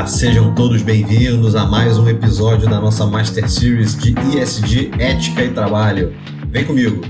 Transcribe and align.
Olá, 0.00 0.06
sejam 0.06 0.54
todos 0.54 0.80
bem-vindos 0.80 1.54
a 1.54 1.66
mais 1.66 1.98
um 1.98 2.08
episódio 2.08 2.66
da 2.66 2.80
nossa 2.80 3.04
Master 3.04 3.46
Series 3.50 3.94
de 3.98 4.14
ESG 4.34 4.92
Ética 4.98 5.44
e 5.44 5.50
Trabalho. 5.52 6.14
Vem 6.48 6.64
comigo! 6.64 7.02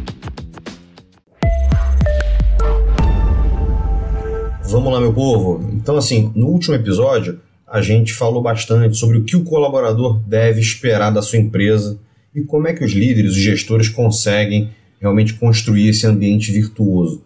Vamos 4.69 4.93
lá, 4.93 4.99
meu 5.01 5.13
povo? 5.13 5.71
Então, 5.73 5.97
assim, 5.97 6.33
no 6.35 6.49
último 6.49 6.75
episódio, 6.75 7.39
a 7.65 7.81
gente 7.81 8.13
falou 8.13 8.43
bastante 8.43 8.97
sobre 8.97 9.19
o 9.19 9.25
que 9.25 9.37
o 9.37 9.45
colaborador 9.45 10.19
deve 10.27 10.61
esperar 10.61 11.11
da 11.11 11.23
sua 11.23 11.39
empresa 11.39 11.97
e 12.35 12.43
como 12.43 12.67
é 12.67 12.73
que 12.73 12.85
os 12.85 12.91
líderes, 12.91 13.37
os 13.37 13.41
gestores 13.41 13.89
conseguem 13.89 14.71
realmente 15.01 15.35
construir 15.35 15.91
esse 15.91 16.09
ambiente 16.09 16.51
virtuoso. 16.51 17.23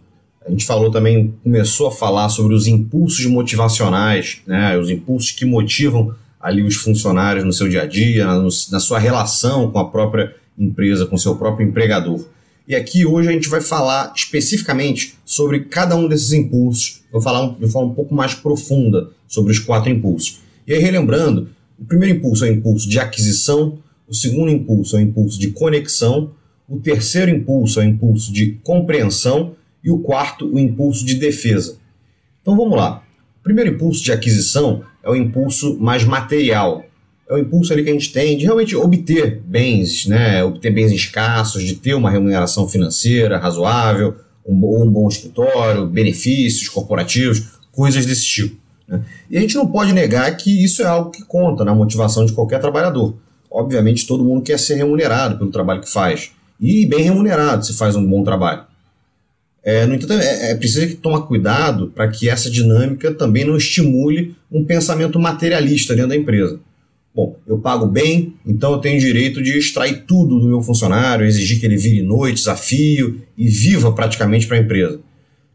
A 0.47 0.51
gente 0.51 0.67
falou 0.67 0.91
também, 0.91 1.35
começou 1.43 1.87
a 1.87 1.93
falar 1.93 2.29
sobre 2.29 2.55
os 2.55 2.67
impulsos 2.67 3.25
motivacionais, 3.27 4.43
né, 4.47 4.79
os 4.79 4.91
impulsos 4.91 5.31
que 5.31 5.45
motivam 5.45 6.15
ali 6.39 6.63
os 6.63 6.77
funcionários 6.77 7.45
no 7.45 7.53
seu 7.53 7.69
dia 7.69 7.83
a 7.83 7.87
dia, 7.87 8.27
na, 8.27 8.43
na 8.43 8.81
sua 8.81 8.99
relação 8.99 9.71
com 9.71 9.79
a 9.79 9.89
própria 9.89 10.35
empresa, 10.59 11.07
com 11.07 11.17
o 11.17 11.19
seu 11.19 11.35
próprio 11.37 11.67
empregador. 11.67 12.23
E 12.69 12.75
aqui 12.75 13.07
hoje 13.07 13.29
a 13.29 13.33
gente 13.33 13.49
vai 13.49 13.61
falar 13.61 14.13
especificamente 14.15 15.15
sobre 15.25 15.61
cada 15.61 15.97
um 15.97 16.09
desses 16.09 16.33
impulsos. 16.33 17.03
Vou 17.11 17.21
falar 17.21 17.55
de 17.59 17.69
forma 17.69 17.93
um 17.93 17.95
pouco 17.95 18.15
mais 18.15 18.35
profunda 18.35 19.11
sobre 19.27 19.53
os 19.53 19.59
quatro 19.59 19.91
impulsos. 19.91 20.41
E 20.67 20.73
aí, 20.73 20.81
relembrando, 20.81 21.49
o 21.79 21.85
primeiro 21.85 22.17
impulso 22.17 22.45
é 22.45 22.51
o 22.51 22.53
impulso 22.53 22.89
de 22.89 22.99
aquisição, 22.99 23.79
o 24.09 24.15
segundo 24.15 24.51
impulso 24.51 24.97
é 24.97 25.01
o 25.01 25.03
impulso 25.03 25.39
de 25.39 25.49
conexão, 25.49 26.31
o 26.69 26.79
terceiro 26.79 27.31
impulso 27.31 27.81
é 27.81 27.85
o 27.85 27.89
impulso 27.89 28.33
de 28.33 28.59
compreensão 28.63 29.53
e 29.85 29.91
o 29.91 29.99
quarto, 29.99 30.51
o 30.51 30.59
impulso 30.59 31.05
de 31.05 31.15
defesa. 31.15 31.77
Então 32.41 32.57
vamos 32.57 32.77
lá. 32.77 33.03
O 33.41 33.45
primeiro 33.45 33.71
impulso 33.71 34.03
de 34.03 34.11
aquisição 34.11 34.83
é 35.03 35.11
o 35.11 35.15
impulso 35.15 35.79
mais 35.79 36.03
material. 36.03 36.87
É 37.29 37.35
o 37.35 37.39
impulso 37.39 37.73
ali 37.73 37.85
que 37.85 37.91
a 37.91 37.93
gente 37.93 38.13
tem 38.13 38.37
de 38.37 38.45
realmente 38.45 38.75
obter 38.75 39.43
bens, 39.45 40.07
né? 40.07 40.43
obter 40.43 40.71
bens 40.71 40.91
escassos, 40.91 41.63
de 41.63 41.75
ter 41.75 41.95
uma 41.95 42.11
remuneração 42.11 42.67
financeira 42.67 43.39
razoável, 43.39 44.17
um, 44.47 44.83
um 44.83 44.91
bom 44.91 45.09
escritório, 45.09 45.87
benefícios 45.87 46.69
corporativos, 46.69 47.59
coisas 47.71 48.07
desse 48.07 48.25
tipo. 48.25 48.57
Né? 48.89 49.03
E 49.31 49.37
a 49.37 49.41
gente 49.41 49.55
não 49.55 49.67
pode 49.67 49.93
negar 49.93 50.35
que 50.37 50.65
isso 50.65 50.83
é 50.83 50.87
algo 50.87 51.11
que 51.11 51.25
conta 51.25 51.65
na 51.65 51.75
motivação 51.75 52.25
de 52.25 52.33
qualquer 52.33 52.61
trabalhador. 52.61 53.15
Obviamente, 53.51 54.07
todo 54.07 54.25
mundo 54.25 54.43
quer 54.43 54.59
ser 54.59 54.75
remunerado 54.75 55.39
pelo 55.39 55.51
trabalho 55.51 55.81
que 55.81 55.91
faz. 55.91 56.33
E 56.61 56.87
bem 56.87 57.03
remunerado 57.03 57.65
se 57.65 57.75
faz 57.75 57.97
um 57.97 58.07
bom 58.07 58.23
trabalho. 58.23 58.65
É, 59.65 59.87
no 59.87 59.95
entanto, 59.95 60.13
é, 60.13 60.51
é 60.51 60.55
preciso 60.55 60.97
tomar 60.97 61.23
cuidado 61.23 61.91
para 61.95 62.07
que 62.09 62.29
essa 62.29 62.51
dinâmica 62.51 63.15
também 63.15 63.47
não 63.47 63.57
estimule 63.57 64.37
um 64.53 64.63
pensamento 64.63 65.19
materialista 65.19 65.95
dentro 65.95 66.11
da 66.11 66.17
empresa. 66.17 66.61
Bom, 67.15 67.39
eu 67.47 67.59
pago 67.59 67.87
bem, 67.87 68.35
então 68.45 68.73
eu 68.73 68.79
tenho 68.79 69.01
direito 69.01 69.41
de 69.43 69.57
extrair 69.57 70.03
tudo 70.07 70.39
do 70.39 70.49
meu 70.49 70.61
funcionário, 70.61 71.25
exigir 71.25 71.61
que 71.61 71.65
ele 71.65 71.77
vire 71.77 72.03
noite, 72.03 72.39
desafio 72.39 73.23
e 73.39 73.49
viva 73.49 73.93
praticamente 73.93 74.47
para 74.47 74.57
a 74.59 74.61
empresa. 74.61 75.01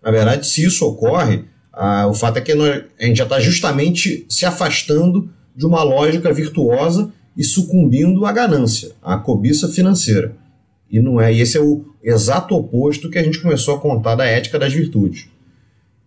Na 0.02 0.10
verdade, 0.10 0.48
se 0.48 0.64
isso 0.64 0.86
ocorre, 0.86 1.44
ah, 1.74 2.08
o 2.08 2.14
fato 2.14 2.38
é 2.38 2.42
que 2.42 2.56
nós, 2.56 2.84
a 3.00 3.06
gente 3.06 3.18
já 3.18 3.26
está 3.26 3.40
justamente 3.40 4.26
se 4.30 4.46
afastando 4.46 5.30
de 5.56 5.66
uma 5.66 5.84
lógica 5.84 6.32
virtuosa 6.34 7.12
e 7.36 7.44
sucumbindo 7.44 8.26
à 8.26 8.32
ganância, 8.32 8.92
à 9.04 9.18
cobiça 9.18 9.68
financeira. 9.68 10.36
E 10.90 11.00
não 11.00 11.22
é, 11.22 11.34
e 11.34 11.42
esse 11.42 11.58
é 11.58 11.62
o 11.62 11.86
exato 12.04 12.56
oposto 12.56 13.10
que 13.10 13.18
a 13.18 13.24
gente 13.24 13.42
começou 13.42 13.76
a 13.76 13.80
contar 13.80 14.16
da 14.16 14.26
ética 14.26 14.58
das 14.58 14.74
virtudes. 14.74 15.28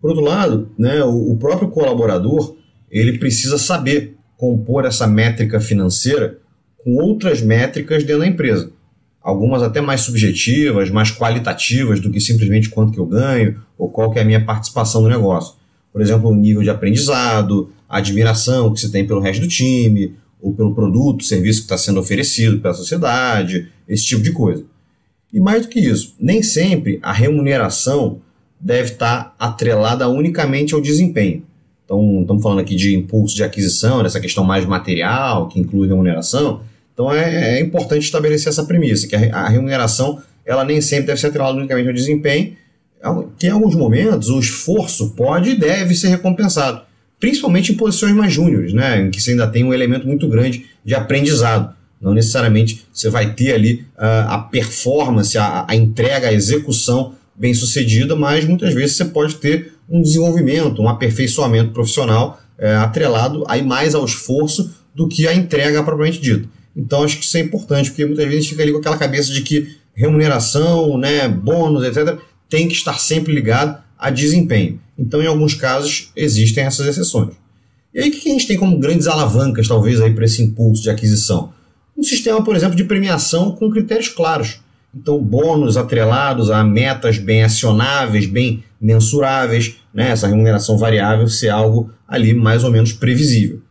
Por 0.01 0.09
outro 0.09 0.25
lado, 0.25 0.69
né, 0.77 1.03
o, 1.03 1.31
o 1.31 1.37
próprio 1.37 1.69
colaborador 1.69 2.55
ele 2.91 3.17
precisa 3.17 3.57
saber 3.57 4.15
compor 4.37 4.85
essa 4.85 5.07
métrica 5.07 5.59
financeira 5.59 6.37
com 6.83 6.95
outras 6.95 7.41
métricas 7.41 8.03
dentro 8.03 8.19
da 8.19 8.27
empresa. 8.27 8.71
Algumas 9.21 9.63
até 9.63 9.79
mais 9.79 10.01
subjetivas, 10.01 10.89
mais 10.89 11.09
qualitativas 11.09 12.01
do 12.01 12.11
que 12.11 12.19
simplesmente 12.19 12.69
quanto 12.69 12.91
que 12.91 12.99
eu 12.99 13.05
ganho 13.05 13.61
ou 13.77 13.89
qual 13.89 14.11
que 14.11 14.19
é 14.19 14.21
a 14.21 14.25
minha 14.25 14.43
participação 14.43 15.01
no 15.01 15.07
negócio. 15.07 15.55
Por 15.93 16.01
exemplo, 16.01 16.29
o 16.29 16.35
nível 16.35 16.61
de 16.61 16.69
aprendizado, 16.69 17.71
a 17.87 17.99
admiração 17.99 18.73
que 18.73 18.81
se 18.81 18.91
tem 18.91 19.07
pelo 19.07 19.21
resto 19.21 19.41
do 19.41 19.47
time, 19.47 20.15
ou 20.41 20.53
pelo 20.53 20.75
produto, 20.75 21.23
serviço 21.23 21.59
que 21.59 21.65
está 21.65 21.77
sendo 21.77 22.01
oferecido 22.01 22.59
pela 22.59 22.73
sociedade, 22.73 23.69
esse 23.87 24.03
tipo 24.03 24.21
de 24.21 24.33
coisa. 24.33 24.65
E 25.33 25.39
mais 25.39 25.63
do 25.63 25.67
que 25.67 25.79
isso, 25.79 26.15
nem 26.19 26.43
sempre 26.43 26.99
a 27.01 27.11
remuneração 27.11 28.21
deve 28.59 28.91
estar 28.91 29.35
atrelada 29.39 30.07
unicamente 30.07 30.75
ao 30.75 30.79
desempenho. 30.79 31.43
Então, 31.83 32.21
estamos 32.21 32.41
falando 32.41 32.59
aqui 32.59 32.75
de 32.75 32.95
impulso 32.95 33.35
de 33.35 33.43
aquisição, 33.43 34.03
dessa 34.03 34.21
questão 34.21 34.43
mais 34.43 34.65
material, 34.65 35.47
que 35.47 35.59
inclui 35.59 35.87
remuneração. 35.87 36.61
Então, 36.93 37.11
é, 37.11 37.57
é 37.57 37.61
importante 37.61 38.03
estabelecer 38.03 38.49
essa 38.49 38.63
premissa, 38.63 39.07
que 39.07 39.15
a, 39.15 39.35
a 39.35 39.49
remuneração 39.49 40.21
ela 40.45 40.63
nem 40.63 40.79
sempre 40.81 41.07
deve 41.07 41.19
ser 41.19 41.27
atrelada 41.27 41.57
unicamente 41.57 41.87
ao 41.87 41.93
desempenho, 41.93 42.55
que 43.37 43.47
em 43.47 43.49
alguns 43.49 43.75
momentos 43.75 44.29
o 44.29 44.39
esforço 44.39 45.11
pode 45.11 45.51
e 45.51 45.55
deve 45.55 45.95
ser 45.95 46.09
recompensado, 46.09 46.81
principalmente 47.19 47.71
em 47.71 47.75
posições 47.75 48.13
mais 48.13 48.31
júniores, 48.31 48.73
né, 48.73 49.01
em 49.01 49.11
que 49.11 49.21
você 49.21 49.31
ainda 49.31 49.47
tem 49.47 49.63
um 49.63 49.73
elemento 49.73 50.07
muito 50.07 50.27
grande 50.27 50.65
de 50.85 50.95
aprendizado. 50.95 51.73
Não 52.03 52.13
necessariamente 52.13 52.85
você 52.91 53.09
vai 53.09 53.33
ter 53.33 53.53
ali 53.53 53.85
uh, 53.97 54.27
a 54.27 54.37
performance, 54.39 55.37
a, 55.37 55.65
a 55.67 55.75
entrega, 55.75 56.27
a 56.27 56.33
execução 56.33 57.15
bem 57.33 57.53
sucedida, 57.53 58.15
mas 58.15 58.43
muitas 58.45 58.73
vezes 58.73 58.97
você 58.97 59.05
pode 59.05 59.35
ter 59.35 59.73
um 59.89 60.01
desenvolvimento, 60.01 60.81
um 60.81 60.89
aperfeiçoamento 60.89 61.71
profissional 61.71 62.39
uh, 62.59 62.81
atrelado 62.81 63.45
aí 63.47 63.63
mais 63.63 63.95
ao 63.95 64.03
esforço 64.03 64.71
do 64.93 65.07
que 65.07 65.27
à 65.27 65.33
entrega 65.33 65.81
propriamente 65.81 66.19
dita. 66.19 66.47
Então 66.75 67.03
acho 67.03 67.17
que 67.17 67.23
isso 67.23 67.37
é 67.37 67.39
importante, 67.39 67.89
porque 67.89 68.05
muitas 68.05 68.27
vezes 68.27 68.47
a 68.47 68.49
fica 68.49 68.63
ali 68.63 68.73
com 68.73 68.79
aquela 68.79 68.97
cabeça 68.97 69.31
de 69.31 69.41
que 69.41 69.77
remuneração, 69.95 70.97
né, 70.97 71.29
bônus, 71.29 71.83
etc., 71.85 72.17
tem 72.49 72.67
que 72.67 72.73
estar 72.73 72.99
sempre 72.99 73.33
ligado 73.33 73.81
a 73.97 74.09
desempenho. 74.09 74.79
Então, 74.97 75.21
em 75.21 75.27
alguns 75.27 75.53
casos, 75.53 76.11
existem 76.15 76.65
essas 76.65 76.85
exceções. 76.85 77.35
E 77.93 77.99
aí, 77.99 78.09
o 78.09 78.11
que 78.11 78.29
a 78.29 78.33
gente 78.33 78.47
tem 78.47 78.57
como 78.57 78.77
grandes 78.77 79.07
alavancas, 79.07 79.67
talvez, 79.67 79.99
para 80.13 80.25
esse 80.25 80.41
impulso 80.41 80.83
de 80.83 80.89
aquisição? 80.89 81.53
Um 81.97 82.03
sistema, 82.03 82.43
por 82.43 82.55
exemplo, 82.55 82.75
de 82.75 82.83
premiação 82.83 83.51
com 83.51 83.69
critérios 83.69 84.09
claros. 84.09 84.59
Então, 84.95 85.19
bônus 85.19 85.75
atrelados 85.75 86.51
a 86.51 86.63
metas 86.63 87.17
bem 87.17 87.43
acionáveis, 87.43 88.25
bem 88.25 88.63
mensuráveis, 88.79 89.77
né? 89.93 90.09
essa 90.09 90.27
remuneração 90.27 90.77
variável 90.77 91.27
ser 91.27 91.49
algo 91.49 91.89
ali 92.07 92.33
mais 92.33 92.63
ou 92.63 92.71
menos 92.71 92.93
previsível. 92.93 93.61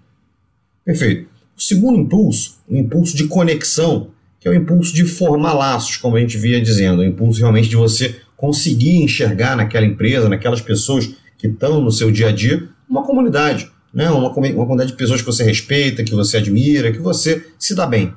Perfeito. 0.84 1.28
O 1.56 1.60
segundo 1.60 2.00
impulso, 2.00 2.58
o 2.68 2.76
impulso 2.76 3.16
de 3.16 3.28
conexão, 3.28 4.08
que 4.40 4.48
é 4.48 4.50
o 4.50 4.54
impulso 4.54 4.92
de 4.92 5.04
formar 5.04 5.52
laços, 5.52 5.96
como 5.96 6.16
a 6.16 6.20
gente 6.20 6.36
via 6.36 6.60
dizendo, 6.60 7.00
o 7.00 7.04
impulso 7.04 7.38
realmente 7.38 7.68
de 7.68 7.76
você 7.76 8.16
conseguir 8.36 8.96
enxergar 8.96 9.56
naquela 9.56 9.86
empresa, 9.86 10.28
naquelas 10.28 10.60
pessoas 10.60 11.14
que 11.38 11.46
estão 11.46 11.80
no 11.80 11.92
seu 11.92 12.10
dia 12.10 12.28
a 12.28 12.32
dia, 12.32 12.68
uma 12.88 13.04
comunidade, 13.04 13.70
né? 13.92 14.10
uma, 14.10 14.28
uma 14.28 14.30
comunidade 14.30 14.90
de 14.90 14.96
pessoas 14.96 15.20
que 15.20 15.26
você 15.26 15.44
respeita, 15.44 16.04
que 16.04 16.14
você 16.14 16.38
admira, 16.38 16.92
que 16.92 16.98
você 16.98 17.46
se 17.58 17.74
dá 17.74 17.86
bem. 17.86 18.12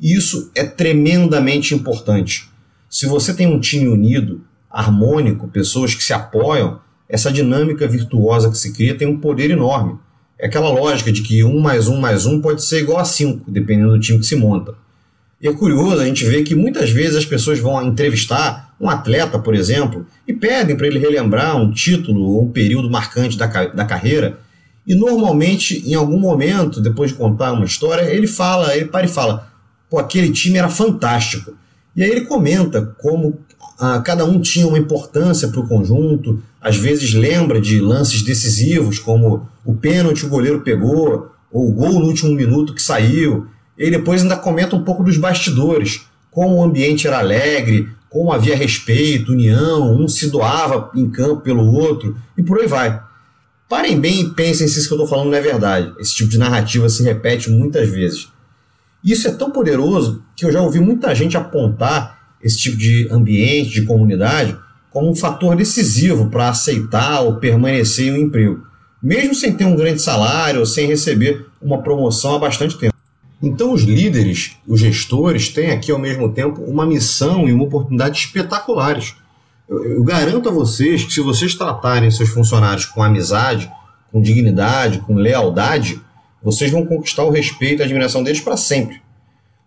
E 0.00 0.14
isso 0.14 0.50
é 0.54 0.64
tremendamente 0.64 1.74
importante. 1.74 2.48
Se 2.88 3.06
você 3.06 3.34
tem 3.34 3.46
um 3.46 3.60
time 3.60 3.88
unido, 3.88 4.42
harmônico, 4.70 5.48
pessoas 5.48 5.94
que 5.94 6.04
se 6.04 6.12
apoiam, 6.12 6.80
essa 7.08 7.32
dinâmica 7.32 7.86
virtuosa 7.86 8.50
que 8.50 8.58
se 8.58 8.72
cria 8.72 8.96
tem 8.96 9.08
um 9.08 9.18
poder 9.18 9.50
enorme. 9.50 9.98
É 10.38 10.46
aquela 10.46 10.68
lógica 10.68 11.10
de 11.10 11.22
que 11.22 11.42
um 11.42 11.58
mais 11.60 11.88
um 11.88 11.98
mais 11.98 12.26
um 12.26 12.40
pode 12.40 12.62
ser 12.62 12.80
igual 12.80 12.98
a 12.98 13.04
cinco, 13.04 13.50
dependendo 13.50 13.92
do 13.92 14.00
time 14.00 14.18
que 14.18 14.26
se 14.26 14.36
monta. 14.36 14.74
E 15.40 15.48
é 15.48 15.52
curioso 15.52 16.00
a 16.00 16.04
gente 16.04 16.24
ver 16.24 16.42
que 16.42 16.54
muitas 16.54 16.90
vezes 16.90 17.16
as 17.16 17.24
pessoas 17.24 17.58
vão 17.58 17.82
entrevistar 17.82 18.74
um 18.80 18.88
atleta, 18.88 19.38
por 19.38 19.54
exemplo, 19.54 20.06
e 20.26 20.32
pedem 20.32 20.76
para 20.76 20.86
ele 20.86 20.98
relembrar 20.98 21.56
um 21.56 21.70
título 21.70 22.22
ou 22.22 22.44
um 22.44 22.50
período 22.50 22.90
marcante 22.90 23.36
da, 23.36 23.46
da 23.46 23.84
carreira, 23.84 24.38
e 24.86 24.94
normalmente, 24.94 25.82
em 25.84 25.94
algum 25.94 26.18
momento, 26.18 26.80
depois 26.80 27.10
de 27.10 27.16
contar 27.16 27.52
uma 27.52 27.64
história, 27.64 28.04
ele 28.04 28.26
fala, 28.26 28.76
ele 28.76 28.86
para 28.86 29.06
e 29.06 29.08
fala: 29.08 29.50
pô, 29.90 29.98
aquele 29.98 30.30
time 30.30 30.58
era 30.58 30.68
fantástico. 30.68 31.54
E 31.94 32.02
aí 32.02 32.10
ele 32.10 32.22
comenta 32.22 32.94
como 32.98 33.38
ah, 33.78 34.00
cada 34.00 34.24
um 34.24 34.40
tinha 34.40 34.66
uma 34.66 34.78
importância 34.78 35.48
para 35.48 35.60
o 35.60 35.66
conjunto, 35.66 36.42
às 36.60 36.76
vezes 36.76 37.14
lembra 37.14 37.60
de 37.60 37.80
lances 37.80 38.22
decisivos, 38.22 38.98
como 38.98 39.48
o 39.64 39.74
pênalti 39.74 40.24
o 40.24 40.28
goleiro 40.28 40.60
pegou, 40.60 41.30
ou 41.50 41.68
o 41.68 41.72
gol 41.72 42.00
no 42.00 42.06
último 42.06 42.32
minuto 42.32 42.74
que 42.74 42.82
saiu. 42.82 43.46
E 43.76 43.90
depois 43.90 44.22
ainda 44.22 44.36
comenta 44.36 44.76
um 44.76 44.84
pouco 44.84 45.02
dos 45.02 45.16
bastidores, 45.16 46.06
como 46.30 46.56
o 46.56 46.62
ambiente 46.62 47.06
era 47.06 47.18
alegre, 47.18 47.88
como 48.08 48.32
havia 48.32 48.56
respeito, 48.56 49.32
união, 49.32 49.94
um 49.94 50.06
se 50.06 50.30
doava 50.30 50.90
em 50.94 51.10
campo 51.10 51.42
pelo 51.42 51.66
outro, 51.66 52.16
e 52.36 52.42
por 52.42 52.60
aí 52.60 52.66
vai. 52.66 53.00
Parem 53.68 53.98
bem 53.98 54.20
e 54.20 54.30
pensem 54.30 54.68
se 54.68 54.78
isso 54.78 54.86
que 54.86 54.94
eu 54.94 55.02
estou 55.02 55.08
falando 55.08 55.30
não 55.30 55.38
é 55.38 55.40
verdade. 55.40 55.92
Esse 55.98 56.14
tipo 56.14 56.30
de 56.30 56.38
narrativa 56.38 56.88
se 56.88 57.02
repete 57.02 57.50
muitas 57.50 57.88
vezes. 57.88 58.28
Isso 59.02 59.26
é 59.26 59.32
tão 59.32 59.50
poderoso 59.50 60.22
que 60.36 60.44
eu 60.44 60.52
já 60.52 60.60
ouvi 60.60 60.78
muita 60.78 61.14
gente 61.14 61.36
apontar 61.36 62.36
esse 62.42 62.58
tipo 62.58 62.76
de 62.76 63.08
ambiente, 63.10 63.70
de 63.70 63.82
comunidade, 63.82 64.56
como 64.90 65.10
um 65.10 65.14
fator 65.16 65.56
decisivo 65.56 66.30
para 66.30 66.48
aceitar 66.48 67.20
ou 67.20 67.36
permanecer 67.36 68.06
em 68.06 68.12
um 68.12 68.22
emprego. 68.26 68.64
mesmo 69.02 69.34
sem 69.34 69.52
ter 69.52 69.64
um 69.64 69.76
grande 69.76 70.00
salário 70.00 70.60
ou 70.60 70.66
sem 70.66 70.86
receber 70.86 71.46
uma 71.60 71.82
promoção 71.82 72.34
há 72.34 72.38
bastante 72.38 72.78
tempo. 72.78 72.94
Então, 73.42 73.72
os 73.72 73.82
líderes, 73.82 74.56
os 74.66 74.80
gestores, 74.80 75.50
têm 75.50 75.70
aqui 75.70 75.92
ao 75.92 75.98
mesmo 75.98 76.32
tempo 76.32 76.62
uma 76.62 76.86
missão 76.86 77.46
e 77.48 77.52
uma 77.52 77.64
oportunidade 77.64 78.18
espetaculares. 78.18 79.14
Eu, 79.68 79.84
eu 79.84 80.04
garanto 80.04 80.48
a 80.48 80.52
vocês 80.52 81.04
que, 81.04 81.12
se 81.12 81.20
vocês 81.20 81.54
tratarem 81.54 82.10
seus 82.10 82.28
funcionários 82.28 82.86
com 82.86 83.02
amizade, 83.02 83.70
com 84.12 84.20
dignidade, 84.20 85.00
com 85.00 85.14
lealdade, 85.14 86.00
vocês 86.42 86.70
vão 86.70 86.86
conquistar 86.86 87.24
o 87.24 87.30
respeito 87.30 87.80
e 87.80 87.82
a 87.82 87.84
admiração 87.84 88.22
deles 88.22 88.40
para 88.40 88.56
sempre. 88.56 89.00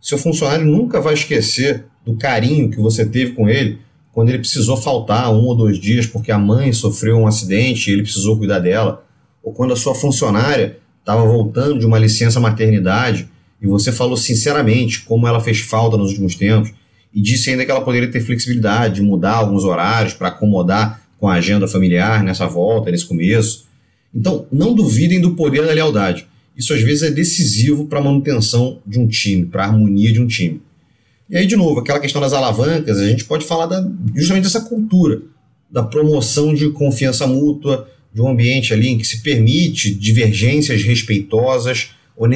Seu 0.01 0.18
funcionário 0.18 0.66
nunca 0.66 1.01
vai 1.01 1.13
esquecer 1.13 1.86
do 2.06 2.16
carinho 2.16 2.69
que 2.69 2.80
você 2.80 3.06
teve 3.06 3.34
com 3.34 3.50
ele 3.50 3.81
quando 4.13 4.30
ele 4.30 4.40
precisou 4.40 4.78
faltar 4.78 5.31
um 5.31 5.46
ou 5.46 5.56
dois 5.56 5.78
dias 5.78 6.07
porque 6.07 6.31
a 6.31 6.40
mãe 6.40 6.72
sofreu 6.72 7.18
um 7.18 7.28
acidente 7.28 7.90
e 7.90 7.94
ele 7.94 8.04
precisou 8.04 8.38
cuidar 8.38 8.60
dela, 8.60 9.06
ou 9.44 9.54
quando 9.54 9.74
a 9.74 9.75
sua 9.75 9.94
funcionária 9.94 10.80
estava 11.00 11.24
voltando 11.25 11.80
de 11.80 11.86
uma 11.86 12.00
licença 12.00 12.40
maternidade 12.40 13.30
e 13.62 13.68
você 13.68 13.92
falou 13.92 14.16
sinceramente 14.16 15.02
como 15.02 15.28
ela 15.28 15.40
fez 15.40 15.60
falta 15.60 15.98
nos 15.98 16.10
últimos 16.12 16.36
tempos 16.36 16.72
e 17.13 17.21
disse 17.21 17.50
ainda 17.50 17.65
que 17.65 17.71
ela 17.71 17.81
poderia 17.81 18.09
ter 18.09 18.21
flexibilidade 18.21 18.95
de 18.95 19.01
mudar 19.01 19.35
alguns 19.35 19.63
horários 19.63 20.13
para 20.13 20.27
acomodar 20.27 21.01
com 21.19 21.27
a 21.27 21.33
agenda 21.33 21.67
familiar 21.67 22.23
nessa 22.23 22.47
volta, 22.47 22.91
nesse 22.91 23.06
começo. 23.06 23.67
Então, 24.13 24.47
não 24.51 24.73
duvidem 24.73 25.19
do 25.19 25.35
poder 25.35 25.65
da 25.65 25.73
lealdade. 25.73 26.27
Isso 26.56 26.73
às 26.73 26.81
vezes 26.81 27.03
é 27.03 27.11
decisivo 27.11 27.85
para 27.85 28.00
a 28.00 28.03
manutenção 28.03 28.79
de 28.85 29.00
um 29.00 29.07
time, 29.07 29.45
para 29.45 29.63
a 29.63 29.67
harmonia 29.67 30.11
de 30.11 30.19
um 30.19 30.27
time. 30.27 30.61
E 31.29 31.38
aí, 31.38 31.45
de 31.45 31.56
novo, 31.56 31.79
aquela 31.79 32.00
questão 32.00 32.21
das 32.21 32.33
alavancas, 32.33 32.97
a 32.97 33.07
gente 33.07 33.25
pode 33.25 33.45
falar 33.45 33.67
da, 33.67 33.88
justamente 34.15 34.44
dessa 34.44 34.61
cultura, 34.61 35.21
da 35.69 35.83
promoção 35.83 36.53
de 36.53 36.69
confiança 36.71 37.27
mútua, 37.27 37.88
de 38.13 38.21
um 38.21 38.27
ambiente 38.27 38.73
ali 38.73 38.89
em 38.89 38.97
que 38.97 39.06
se 39.06 39.21
permite 39.21 39.94
divergências 39.94 40.81
respeitosas, 40.81 41.91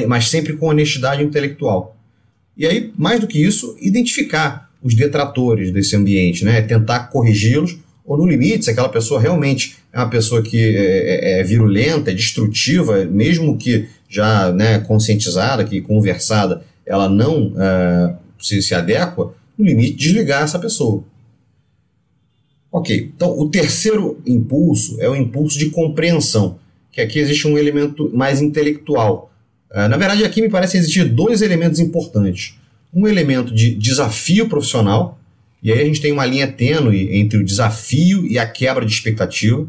mas 0.06 0.28
sempre 0.28 0.56
com 0.56 0.68
honestidade 0.68 1.22
intelectual. 1.22 1.96
E 2.56 2.66
aí, 2.66 2.92
mais 2.96 3.18
do 3.20 3.26
que 3.26 3.42
isso, 3.42 3.76
identificar 3.80 4.63
os 4.84 4.94
detratores 4.94 5.72
desse 5.72 5.96
ambiente, 5.96 6.44
né? 6.44 6.60
tentar 6.60 7.08
corrigi-los, 7.08 7.78
ou 8.04 8.18
no 8.18 8.26
limite, 8.26 8.66
se 8.66 8.70
aquela 8.70 8.90
pessoa 8.90 9.18
realmente 9.18 9.76
é 9.90 9.98
uma 9.98 10.10
pessoa 10.10 10.42
que 10.42 10.58
é, 10.58 11.38
é, 11.38 11.40
é 11.40 11.42
virulenta, 11.42 12.10
é 12.10 12.14
destrutiva, 12.14 13.02
mesmo 13.06 13.56
que 13.56 13.88
já 14.06 14.52
né, 14.52 14.78
conscientizada, 14.80 15.64
que 15.64 15.80
conversada, 15.80 16.62
ela 16.84 17.08
não 17.08 17.46
uh, 17.48 18.14
se, 18.38 18.60
se 18.60 18.74
adequa, 18.74 19.34
no 19.56 19.64
limite, 19.64 19.96
desligar 19.96 20.42
essa 20.42 20.58
pessoa. 20.58 21.02
Ok, 22.70 23.10
então 23.16 23.38
o 23.38 23.48
terceiro 23.48 24.20
impulso 24.26 25.00
é 25.00 25.08
o 25.08 25.16
impulso 25.16 25.58
de 25.58 25.70
compreensão, 25.70 26.58
que 26.92 27.00
aqui 27.00 27.18
existe 27.18 27.48
um 27.48 27.56
elemento 27.56 28.10
mais 28.12 28.42
intelectual. 28.42 29.32
Uh, 29.70 29.88
na 29.88 29.96
verdade, 29.96 30.24
aqui 30.24 30.42
me 30.42 30.50
parece 30.50 30.76
existir 30.76 31.04
dois 31.04 31.40
elementos 31.40 31.80
importantes. 31.80 32.58
Um 32.94 33.08
elemento 33.08 33.52
de 33.52 33.74
desafio 33.74 34.48
profissional, 34.48 35.18
e 35.62 35.72
aí 35.72 35.80
a 35.80 35.84
gente 35.84 36.00
tem 36.00 36.12
uma 36.12 36.26
linha 36.26 36.46
tênue 36.46 37.16
entre 37.16 37.38
o 37.38 37.44
desafio 37.44 38.26
e 38.26 38.38
a 38.38 38.46
quebra 38.46 38.84
de 38.84 38.92
expectativa. 38.92 39.66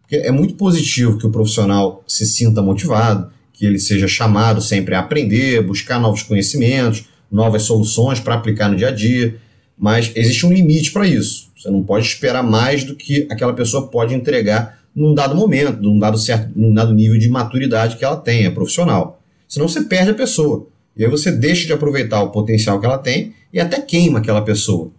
Porque 0.00 0.16
é 0.16 0.30
muito 0.32 0.54
positivo 0.54 1.16
que 1.16 1.26
o 1.26 1.30
profissional 1.30 2.02
se 2.06 2.26
sinta 2.26 2.60
motivado, 2.60 3.30
que 3.52 3.64
ele 3.64 3.78
seja 3.78 4.08
chamado 4.08 4.60
sempre 4.60 4.94
a 4.94 5.00
aprender, 5.00 5.62
buscar 5.62 6.00
novos 6.00 6.22
conhecimentos, 6.22 7.04
novas 7.30 7.62
soluções 7.62 8.20
para 8.20 8.34
aplicar 8.34 8.68
no 8.68 8.76
dia 8.76 8.88
a 8.88 8.90
dia, 8.90 9.36
mas 9.78 10.12
existe 10.14 10.44
um 10.44 10.52
limite 10.52 10.90
para 10.90 11.06
isso. 11.06 11.50
Você 11.56 11.70
não 11.70 11.82
pode 11.82 12.04
esperar 12.04 12.42
mais 12.42 12.84
do 12.84 12.94
que 12.94 13.26
aquela 13.30 13.52
pessoa 13.52 13.86
pode 13.86 14.14
entregar 14.14 14.80
num 14.94 15.14
dado 15.14 15.34
momento, 15.34 15.80
num 15.80 15.98
dado 15.98 16.18
certo, 16.18 16.50
num 16.54 16.74
dado 16.74 16.92
nível 16.92 17.18
de 17.18 17.28
maturidade 17.28 17.96
que 17.96 18.04
ela 18.04 18.16
tenha, 18.16 18.50
profissional. 18.50 19.22
Senão 19.48 19.68
você 19.68 19.82
perde 19.82 20.10
a 20.10 20.14
pessoa. 20.14 20.66
E 20.96 21.04
aí 21.04 21.10
você 21.10 21.30
deixa 21.30 21.66
de 21.66 21.72
aproveitar 21.72 22.22
o 22.22 22.30
potencial 22.30 22.78
que 22.78 22.86
ela 22.86 22.98
tem 22.98 23.34
e 23.52 23.60
até 23.60 23.80
queima 23.80 24.18
aquela 24.18 24.42
pessoa. 24.42 24.90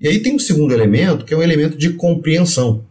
E 0.00 0.08
aí 0.08 0.18
tem 0.20 0.34
um 0.34 0.38
segundo 0.38 0.74
elemento, 0.74 1.24
que 1.24 1.32
é 1.32 1.36
um 1.36 1.42
elemento 1.42 1.78
de 1.78 1.90
compreensão. 1.90 2.84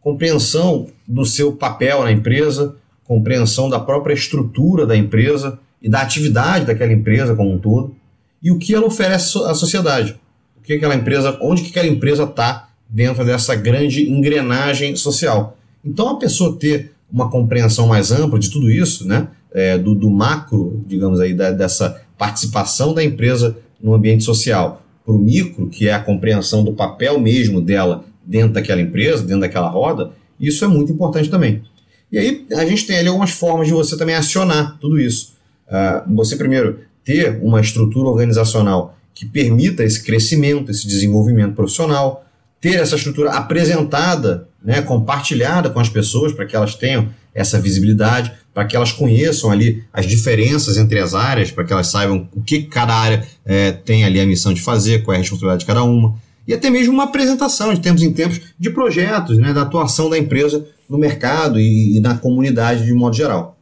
Compreensão 0.00 0.88
do 1.06 1.24
seu 1.24 1.52
papel 1.52 2.02
na 2.02 2.12
empresa, 2.12 2.76
compreensão 3.04 3.68
da 3.68 3.78
própria 3.78 4.14
estrutura 4.14 4.84
da 4.84 4.96
empresa, 4.96 5.58
e 5.86 5.88
da 5.88 6.00
atividade 6.00 6.66
daquela 6.66 6.92
empresa 6.92 7.34
como 7.34 7.52
um 7.52 7.58
todo 7.58 7.94
e 8.42 8.50
o 8.50 8.58
que 8.58 8.74
ela 8.74 8.86
oferece 8.86 9.38
à 9.44 9.54
sociedade. 9.54 10.16
O 10.58 10.62
que 10.62 10.74
aquela 10.74 10.94
empresa, 10.94 11.38
onde 11.40 11.62
que 11.62 11.70
aquela 11.70 11.86
empresa 11.86 12.24
está 12.24 12.70
dentro 12.88 13.24
dessa 13.24 13.54
grande 13.54 14.08
engrenagem 14.08 14.94
social. 14.96 15.56
Então 15.84 16.08
a 16.08 16.18
pessoa 16.18 16.56
ter 16.58 16.92
uma 17.10 17.30
compreensão 17.30 17.86
mais 17.86 18.10
ampla 18.10 18.38
de 18.38 18.50
tudo 18.50 18.70
isso, 18.70 19.06
né, 19.06 19.28
é, 19.52 19.78
do, 19.78 19.94
do, 19.94 20.10
macro, 20.10 20.82
digamos 20.86 21.20
aí, 21.20 21.32
da, 21.34 21.50
dessa 21.50 22.02
participação 22.18 22.94
da 22.94 23.02
empresa 23.02 23.56
no 23.80 23.94
ambiente 23.94 24.24
social, 24.24 24.82
para 25.04 25.14
o 25.14 25.18
micro, 25.18 25.68
que 25.68 25.88
é 25.88 25.92
a 25.92 26.00
compreensão 26.02 26.64
do 26.64 26.72
papel 26.72 27.20
mesmo 27.20 27.60
dela 27.60 28.04
dentro 28.24 28.54
daquela 28.54 28.80
empresa, 28.80 29.22
dentro 29.22 29.42
daquela 29.42 29.68
roda, 29.68 30.10
isso 30.38 30.64
é 30.64 30.68
muito 30.68 30.92
importante 30.92 31.30
também. 31.30 31.62
E 32.10 32.18
aí 32.18 32.46
a 32.52 32.64
gente 32.64 32.86
tem 32.86 32.98
ali 32.98 33.08
algumas 33.08 33.30
formas 33.30 33.66
de 33.66 33.72
você 33.72 33.96
também 33.96 34.14
acionar 34.14 34.76
tudo 34.80 34.98
isso. 35.00 35.34
Uh, 35.68 36.14
você 36.14 36.36
primeiro 36.36 36.80
ter 37.04 37.40
uma 37.42 37.60
estrutura 37.60 38.08
organizacional 38.08 38.96
que 39.14 39.24
permita 39.24 39.82
esse 39.82 40.02
crescimento, 40.02 40.70
esse 40.70 40.86
desenvolvimento 40.86 41.54
profissional, 41.54 42.24
ter 42.60 42.74
essa 42.74 42.96
estrutura 42.96 43.30
apresentada, 43.30 44.48
né, 44.66 44.82
compartilhada 44.82 45.70
com 45.70 45.78
as 45.78 45.88
pessoas 45.88 46.32
para 46.32 46.44
que 46.44 46.56
elas 46.56 46.74
tenham 46.74 47.08
essa 47.32 47.60
visibilidade, 47.60 48.32
para 48.52 48.64
que 48.64 48.74
elas 48.74 48.90
conheçam 48.90 49.52
ali 49.52 49.84
as 49.92 50.06
diferenças 50.06 50.76
entre 50.76 50.98
as 50.98 51.14
áreas, 51.14 51.52
para 51.52 51.62
que 51.62 51.72
elas 51.72 51.86
saibam 51.86 52.28
o 52.34 52.42
que 52.42 52.64
cada 52.64 52.92
área 52.92 53.24
é, 53.44 53.70
tem 53.70 54.04
ali 54.04 54.20
a 54.20 54.26
missão 54.26 54.52
de 54.52 54.60
fazer, 54.60 55.04
qual 55.04 55.14
é 55.14 55.18
a 55.18 55.20
responsabilidade 55.20 55.60
de 55.60 55.66
cada 55.66 55.84
uma, 55.84 56.16
e 56.48 56.52
até 56.52 56.68
mesmo 56.68 56.92
uma 56.92 57.04
apresentação 57.04 57.72
de 57.72 57.80
tempos 57.80 58.02
em 58.02 58.12
tempos 58.12 58.40
de 58.58 58.70
projetos, 58.70 59.38
né, 59.38 59.52
da 59.52 59.62
atuação 59.62 60.10
da 60.10 60.18
empresa 60.18 60.66
no 60.88 60.98
mercado 60.98 61.60
e, 61.60 61.96
e 61.96 62.00
na 62.00 62.16
comunidade 62.16 62.84
de 62.84 62.92
modo 62.92 63.14
geral. 63.14 63.56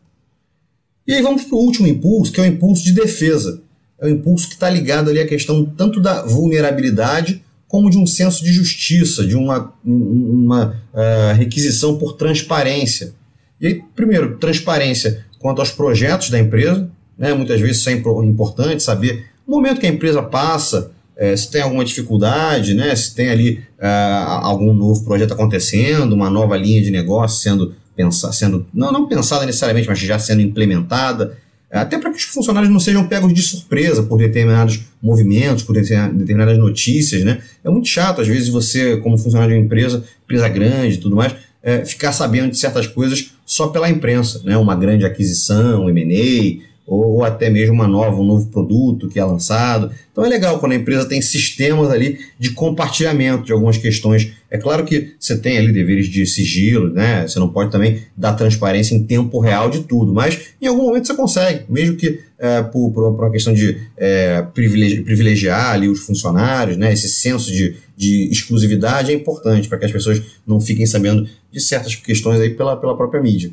E 1.06 1.12
aí 1.12 1.20
vamos 1.20 1.44
para 1.44 1.56
o 1.56 1.60
último 1.60 1.86
impulso, 1.86 2.32
que 2.32 2.40
é 2.40 2.44
o 2.44 2.46
impulso 2.46 2.82
de 2.82 2.92
defesa. 2.92 3.60
É 4.00 4.06
o 4.06 4.08
impulso 4.08 4.48
que 4.48 4.54
está 4.54 4.70
ligado 4.70 5.10
ali 5.10 5.20
à 5.20 5.26
questão 5.26 5.64
tanto 5.64 6.00
da 6.00 6.24
vulnerabilidade 6.24 7.42
como 7.74 7.90
de 7.90 7.98
um 7.98 8.06
senso 8.06 8.44
de 8.44 8.52
justiça, 8.52 9.26
de 9.26 9.34
uma, 9.34 9.74
uma 9.84 10.80
uh, 10.94 11.34
requisição 11.34 11.98
por 11.98 12.12
transparência. 12.12 13.14
E 13.60 13.66
aí, 13.66 13.82
primeiro, 13.96 14.36
transparência 14.36 15.26
quanto 15.40 15.58
aos 15.58 15.72
projetos 15.72 16.30
da 16.30 16.38
empresa, 16.38 16.88
né? 17.18 17.34
muitas 17.34 17.60
vezes 17.60 17.78
isso 17.78 17.90
é 17.90 17.92
importante 17.92 18.80
saber 18.80 19.24
o 19.44 19.50
momento 19.50 19.80
que 19.80 19.88
a 19.88 19.90
empresa 19.90 20.22
passa, 20.22 20.92
é, 21.16 21.36
se 21.36 21.50
tem 21.50 21.62
alguma 21.62 21.84
dificuldade, 21.84 22.74
né? 22.74 22.94
se 22.94 23.12
tem 23.12 23.28
ali 23.28 23.58
uh, 23.80 24.42
algum 24.42 24.72
novo 24.72 25.04
projeto 25.04 25.32
acontecendo, 25.32 26.12
uma 26.12 26.30
nova 26.30 26.56
linha 26.56 26.80
de 26.80 26.92
negócio 26.92 27.42
sendo 27.42 27.74
pensar, 27.96 28.30
sendo 28.30 28.64
não, 28.72 28.92
não 28.92 29.08
pensada 29.08 29.44
necessariamente, 29.44 29.88
mas 29.88 29.98
já 29.98 30.16
sendo 30.16 30.42
implementada, 30.42 31.36
até 31.80 31.98
para 31.98 32.10
que 32.10 32.18
os 32.18 32.24
funcionários 32.24 32.72
não 32.72 32.78
sejam 32.78 33.06
pegos 33.06 33.32
de 33.32 33.42
surpresa 33.42 34.02
por 34.02 34.18
determinados 34.18 34.80
movimentos, 35.02 35.64
por 35.64 35.74
determinadas 35.74 36.56
notícias, 36.56 37.24
né? 37.24 37.40
É 37.64 37.68
muito 37.68 37.88
chato, 37.88 38.20
às 38.20 38.28
vezes, 38.28 38.48
você, 38.48 38.96
como 38.98 39.18
funcionário 39.18 39.54
de 39.54 39.60
uma 39.60 39.66
empresa, 39.66 40.04
empresa 40.24 40.48
grande 40.48 40.94
e 40.94 40.98
tudo 40.98 41.16
mais, 41.16 41.34
é, 41.62 41.84
ficar 41.84 42.12
sabendo 42.12 42.50
de 42.50 42.58
certas 42.58 42.86
coisas 42.86 43.32
só 43.44 43.68
pela 43.68 43.90
imprensa, 43.90 44.40
né? 44.44 44.56
Uma 44.56 44.76
grande 44.76 45.04
aquisição, 45.04 45.88
M&A, 45.90 46.73
ou 46.86 47.24
até 47.24 47.48
mesmo 47.48 47.74
uma 47.74 47.88
nova, 47.88 48.16
um 48.16 48.24
novo 48.24 48.46
produto 48.48 49.08
que 49.08 49.18
é 49.18 49.24
lançado. 49.24 49.90
Então 50.12 50.24
é 50.24 50.28
legal 50.28 50.58
quando 50.58 50.72
a 50.72 50.76
empresa 50.76 51.08
tem 51.08 51.20
sistemas 51.22 51.90
ali 51.90 52.18
de 52.38 52.50
compartilhamento 52.50 53.44
de 53.44 53.52
algumas 53.52 53.78
questões. 53.78 54.32
É 54.50 54.58
claro 54.58 54.84
que 54.84 55.14
você 55.18 55.36
tem 55.36 55.56
ali 55.58 55.72
deveres 55.72 56.06
de 56.06 56.26
sigilo, 56.26 56.92
né? 56.92 57.26
Você 57.26 57.38
não 57.38 57.48
pode 57.48 57.70
também 57.70 58.02
dar 58.16 58.34
transparência 58.34 58.94
em 58.94 59.02
tempo 59.02 59.40
real 59.40 59.70
de 59.70 59.80
tudo, 59.80 60.12
mas 60.12 60.54
em 60.60 60.66
algum 60.66 60.82
momento 60.82 61.06
você 61.06 61.14
consegue, 61.14 61.64
mesmo 61.68 61.96
que 61.96 62.20
é, 62.38 62.62
por, 62.62 62.90
por, 62.92 63.14
uma 63.18 63.30
questão 63.30 63.54
de 63.54 63.78
é, 63.96 64.42
privilegi 64.42 65.00
privilegiar 65.00 65.72
ali 65.72 65.88
os 65.88 66.00
funcionários, 66.00 66.76
né? 66.76 66.92
Esse 66.92 67.08
senso 67.08 67.50
de, 67.50 67.76
de 67.96 68.28
exclusividade 68.30 69.10
é 69.10 69.14
importante 69.14 69.68
para 69.68 69.78
que 69.78 69.86
as 69.86 69.92
pessoas 69.92 70.20
não 70.46 70.60
fiquem 70.60 70.84
sabendo 70.84 71.26
de 71.50 71.60
certas 71.60 71.94
questões 71.94 72.40
aí 72.40 72.50
pela, 72.50 72.76
pela 72.76 72.96
própria 72.96 73.22
mídia. 73.22 73.50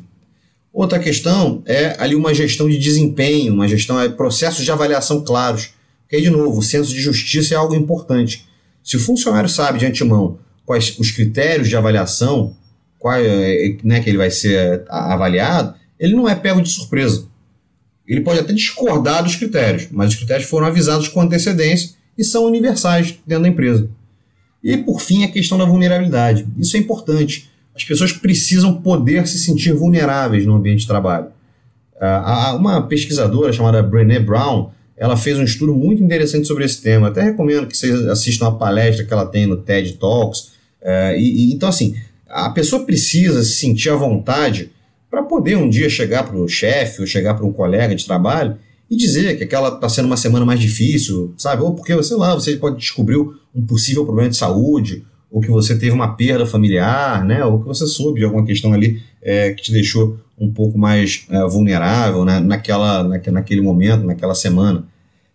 Outra 0.72 0.98
questão 0.98 1.62
é 1.66 1.94
ali 1.98 2.14
uma 2.14 2.32
gestão 2.32 2.68
de 2.68 2.78
desempenho, 2.78 3.52
uma 3.52 3.68
gestão, 3.68 4.00
é 4.00 4.08
processos 4.08 4.64
de 4.64 4.72
avaliação 4.72 5.22
claros. 5.22 5.74
Porque, 6.02 6.20
de 6.20 6.30
novo, 6.30 6.58
o 6.58 6.62
senso 6.62 6.90
de 6.90 7.00
justiça 7.00 7.54
é 7.54 7.56
algo 7.56 7.74
importante. 7.74 8.46
Se 8.82 8.96
o 8.96 9.00
funcionário 9.00 9.48
sabe 9.48 9.78
de 9.78 9.86
antemão 9.86 10.38
quais 10.64 10.98
os 10.98 11.10
critérios 11.10 11.68
de 11.68 11.76
avaliação, 11.76 12.56
qual, 12.98 13.14
é, 13.16 13.76
né, 13.84 14.00
que 14.00 14.08
ele 14.08 14.16
vai 14.16 14.30
ser 14.30 14.84
avaliado, 14.88 15.74
ele 15.98 16.14
não 16.14 16.28
é 16.28 16.34
pego 16.34 16.62
de 16.62 16.70
surpresa. 16.70 17.26
Ele 18.06 18.22
pode 18.22 18.40
até 18.40 18.52
discordar 18.52 19.22
dos 19.22 19.36
critérios, 19.36 19.88
mas 19.90 20.10
os 20.10 20.16
critérios 20.16 20.48
foram 20.48 20.66
avisados 20.66 21.08
com 21.08 21.20
antecedência 21.20 21.90
e 22.16 22.24
são 22.24 22.44
universais 22.44 23.18
dentro 23.26 23.44
da 23.44 23.48
empresa. 23.48 23.88
E, 24.62 24.76
por 24.78 25.00
fim, 25.00 25.24
a 25.24 25.30
questão 25.30 25.58
da 25.58 25.64
vulnerabilidade. 25.64 26.46
Isso 26.58 26.76
é 26.76 26.80
importante 26.80 27.50
as 27.74 27.84
pessoas 27.84 28.12
precisam 28.12 28.80
poder 28.80 29.26
se 29.26 29.38
sentir 29.38 29.72
vulneráveis 29.72 30.44
no 30.44 30.54
ambiente 30.54 30.80
de 30.80 30.86
trabalho. 30.86 31.28
Uh, 31.96 32.56
uma 32.56 32.82
pesquisadora 32.82 33.52
chamada 33.52 33.82
Brené 33.82 34.18
Brown, 34.18 34.70
ela 34.96 35.16
fez 35.16 35.38
um 35.38 35.44
estudo 35.44 35.74
muito 35.74 36.02
interessante 36.02 36.46
sobre 36.46 36.64
esse 36.64 36.82
tema. 36.82 37.08
Até 37.08 37.22
recomendo 37.22 37.66
que 37.66 37.76
vocês 37.76 38.06
assistam 38.08 38.48
a 38.48 38.52
palestra 38.52 39.04
que 39.04 39.12
ela 39.12 39.26
tem 39.26 39.46
no 39.46 39.56
TED 39.56 39.94
Talks. 39.94 40.52
Uh, 40.82 41.16
e, 41.16 41.50
e, 41.50 41.52
então, 41.54 41.68
assim, 41.68 41.94
a 42.28 42.50
pessoa 42.50 42.84
precisa 42.84 43.42
se 43.42 43.52
sentir 43.52 43.90
à 43.90 43.96
vontade 43.96 44.70
para 45.10 45.22
poder 45.22 45.56
um 45.56 45.68
dia 45.68 45.88
chegar 45.88 46.24
para 46.24 46.36
o 46.36 46.48
chefe 46.48 47.00
ou 47.00 47.06
chegar 47.06 47.34
para 47.34 47.46
um 47.46 47.52
colega 47.52 47.94
de 47.94 48.04
trabalho 48.04 48.56
e 48.90 48.96
dizer 48.96 49.36
que 49.36 49.44
aquela 49.44 49.68
está 49.68 49.88
sendo 49.88 50.06
uma 50.06 50.16
semana 50.16 50.44
mais 50.44 50.60
difícil, 50.60 51.34
sabe? 51.36 51.62
Ou 51.62 51.74
porque, 51.74 52.02
sei 52.02 52.16
lá, 52.16 52.34
você 52.34 52.56
pode 52.56 52.76
descobrir 52.76 53.16
um 53.16 53.66
possível 53.66 54.04
problema 54.04 54.28
de 54.28 54.36
saúde, 54.36 55.04
ou 55.32 55.40
que 55.40 55.50
você 55.50 55.76
teve 55.76 55.92
uma 55.92 56.14
perda 56.14 56.44
familiar, 56.44 57.24
né? 57.24 57.42
Ou 57.42 57.58
que 57.58 57.66
você 57.66 57.86
soube 57.86 58.20
de 58.20 58.26
alguma 58.26 58.44
questão 58.44 58.74
ali 58.74 59.02
é, 59.22 59.52
que 59.52 59.62
te 59.62 59.72
deixou 59.72 60.20
um 60.38 60.52
pouco 60.52 60.78
mais 60.78 61.24
é, 61.30 61.42
vulnerável 61.46 62.24
né? 62.24 62.38
naquela, 62.38 63.02
naquele 63.02 63.62
momento, 63.62 64.04
naquela 64.04 64.34
semana. 64.34 64.84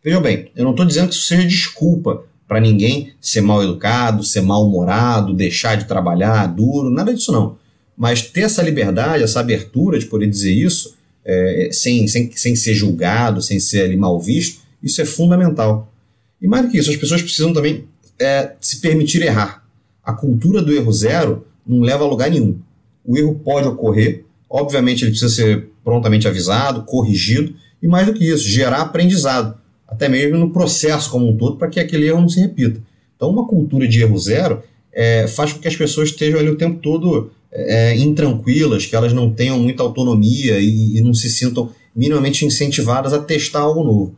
Vejam 0.04 0.22
bem, 0.22 0.52
eu 0.56 0.64
não 0.64 0.72
estou 0.72 0.86
dizendo 0.86 1.10
que 1.10 1.16
isso 1.16 1.26
seja 1.26 1.46
desculpa 1.46 2.24
para 2.48 2.62
ninguém 2.62 3.14
ser 3.20 3.42
mal 3.42 3.64
educado, 3.64 4.24
ser 4.24 4.42
mal-humorado, 4.42 5.34
deixar 5.34 5.76
de 5.76 5.86
trabalhar 5.86 6.46
duro, 6.46 6.92
nada 6.92 7.14
disso 7.14 7.32
não. 7.32 7.58
Mas 7.98 8.22
ter 8.22 8.42
essa 8.42 8.62
liberdade, 8.62 9.24
essa 9.24 9.40
abertura 9.40 9.98
de 9.98 10.06
poder 10.06 10.28
dizer 10.28 10.54
isso, 10.54 10.96
é, 11.26 11.70
sem, 11.72 12.08
sem, 12.08 12.32
sem 12.32 12.56
ser 12.56 12.76
julgado, 12.76 13.42
sem 13.42 13.60
ser 13.60 13.82
ali, 13.82 13.98
mal 13.98 14.20
visto, 14.20 14.62
isso 14.82 15.02
é 15.02 15.06
fundamental. 15.06 15.92
E 16.40 16.48
mais 16.48 16.66
do 16.66 16.72
que 16.72 16.78
isso, 16.78 16.92
as 16.92 16.96
pessoas 16.96 17.22
precisam 17.22 17.52
também 17.52 17.86
é, 18.20 18.54
se 18.62 18.80
permitir 18.80 19.24
errar. 19.24 19.67
A 20.08 20.14
cultura 20.14 20.62
do 20.62 20.72
erro 20.72 20.94
zero 20.94 21.46
não 21.68 21.82
leva 21.82 22.06
a 22.06 22.08
lugar 22.08 22.32
nenhum. 22.32 22.58
O 23.06 23.18
erro 23.18 23.36
pode 23.44 23.68
ocorrer, 23.68 24.24
obviamente 24.50 25.04
ele 25.04 25.12
precisa 25.12 25.36
ser 25.36 25.70
prontamente 25.84 26.28
avisado, 26.28 26.84
corrigido, 26.84 27.54
e 27.84 27.88
mais 27.88 28.08
do 28.08 28.14
que 28.14 28.24
isso, 28.24 28.48
gerar 28.48 28.82
aprendizado, 28.82 29.58
até 29.86 30.08
mesmo 30.08 30.38
no 30.38 30.52
processo 30.52 31.12
como 31.12 31.28
um 31.28 31.36
todo, 31.36 31.58
para 31.58 31.68
que 31.68 31.80
aquele 31.80 32.08
erro 32.08 32.22
não 32.22 32.30
se 32.30 32.40
repita. 32.40 32.82
Então, 33.18 33.30
uma 33.30 33.46
cultura 33.46 33.86
de 33.86 34.02
erro 34.02 34.18
zero 34.18 34.64
é, 34.94 35.28
faz 35.28 35.52
com 35.52 35.60
que 35.60 35.68
as 35.68 35.76
pessoas 35.76 36.10
estejam 36.10 36.40
ali 36.40 36.50
o 36.50 36.56
tempo 36.56 36.80
todo 36.80 37.32
é, 37.52 37.98
intranquilas, 37.98 38.86
que 38.86 38.96
elas 38.96 39.12
não 39.12 39.34
tenham 39.34 39.60
muita 39.60 39.84
autonomia 39.84 40.58
e, 40.60 40.98
e, 40.98 41.02
não 41.02 41.14
se 41.14 41.30
sintam 41.30 41.70
minimamente 41.94 42.46
incentivadas 42.46 43.12
a 43.12 43.20
testar 43.20 43.60
algo 43.60 43.84
novo. 43.84 44.16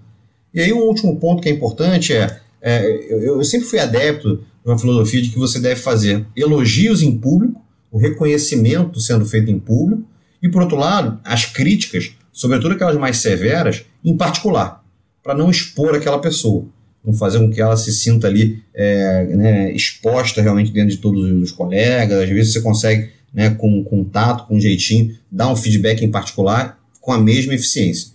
E 0.53 0.61
aí 0.61 0.71
um 0.71 0.81
último 0.81 1.15
ponto 1.17 1.41
que 1.41 1.49
é 1.49 1.51
importante 1.51 2.13
é, 2.13 2.39
é 2.61 2.85
eu, 3.09 3.37
eu, 3.37 3.43
sempre 3.43 3.67
fui 3.67 3.79
adepto 3.79 4.35
de 4.35 4.41
uma 4.69 4.79
filosofia 4.79 5.21
de 5.21 5.29
que 5.29 5.39
você 5.39 5.59
deve 5.59 5.79
fazer 5.79 6.25
elogios 6.35 7.01
em 7.01 7.17
público, 7.17 7.61
o 7.91 7.97
reconhecimento 7.97 8.99
sendo 8.99 9.25
feito 9.25 9.49
em 9.49 9.59
público, 9.59 10.03
e 10.41 10.49
por 10.49 10.61
outro 10.61 10.77
lado, 10.77 11.19
as 11.23 11.45
críticas, 11.45 12.11
sobretudo 12.31 12.73
aquelas 12.73 12.97
mais 12.97 13.17
severas, 13.17 13.83
em 14.03 14.15
particular, 14.15 14.83
para 15.23 15.35
não 15.35 15.49
expor 15.49 15.95
aquela 15.95 16.19
pessoa 16.19 16.65
não 17.03 17.13
fazer 17.13 17.39
com 17.39 17.49
que 17.49 17.61
ela 17.61 17.77
se 17.77 17.91
sinta 17.91 18.27
ali 18.27 18.61
é, 18.73 19.25
né, 19.25 19.73
exposta 19.73 20.41
realmente 20.41 20.71
dentro 20.71 20.91
de 20.91 20.97
todos 20.97 21.23
os 21.31 21.51
colegas. 21.51 22.21
Às 22.23 22.29
vezes 22.29 22.53
você 22.53 22.61
consegue 22.61 23.09
né, 23.33 23.49
com, 23.51 23.83
com 23.83 24.03
tato, 24.03 24.47
com 24.47 24.59
jeitinho, 24.59 25.15
dar 25.31 25.51
um 25.51 25.55
feedback 25.55 26.03
em 26.03 26.11
particular 26.11 26.79
com 26.99 27.11
a 27.11 27.19
mesma 27.19 27.53
eficiência. 27.53 28.09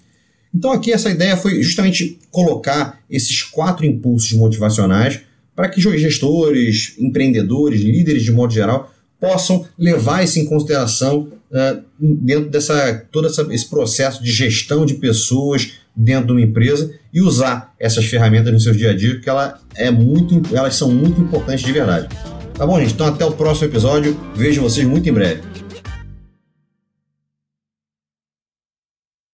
Então 0.54 0.70
aqui 0.70 0.92
essa 0.92 1.10
ideia 1.10 1.36
foi 1.36 1.62
justamente 1.62 2.18
colocar 2.30 3.00
esses 3.10 3.42
quatro 3.42 3.84
impulsos 3.84 4.32
motivacionais 4.32 5.20
para 5.54 5.68
que 5.68 5.80
gestores, 5.80 6.94
empreendedores, 6.98 7.80
líderes 7.80 8.22
de 8.22 8.32
modo 8.32 8.52
geral 8.52 8.92
possam 9.20 9.64
levar 9.78 10.22
isso 10.22 10.38
em 10.38 10.44
consideração 10.44 11.28
uh, 11.50 11.82
dentro 11.98 12.50
dessa 12.50 13.06
todo 13.10 13.26
essa, 13.26 13.46
esse 13.50 13.68
processo 13.68 14.22
de 14.22 14.30
gestão 14.30 14.84
de 14.84 14.94
pessoas 14.94 15.72
dentro 15.96 16.26
de 16.26 16.32
uma 16.32 16.40
empresa 16.42 16.92
e 17.12 17.20
usar 17.20 17.72
essas 17.78 18.04
ferramentas 18.06 18.52
no 18.52 18.60
seu 18.60 18.74
dia 18.74 18.90
a 18.90 18.96
dia, 18.96 19.14
porque 19.14 19.30
ela 19.30 19.60
é 19.76 19.90
muito, 19.90 20.42
elas 20.54 20.74
são 20.74 20.90
muito 20.90 21.20
importantes 21.20 21.64
de 21.64 21.72
verdade. 21.72 22.08
Tá 22.54 22.66
bom, 22.66 22.78
gente? 22.80 22.94
Então 22.94 23.06
até 23.06 23.24
o 23.24 23.32
próximo 23.32 23.68
episódio. 23.68 24.18
Vejo 24.34 24.62
vocês 24.62 24.86
muito 24.86 25.08
em 25.08 25.12
breve. 25.12 25.63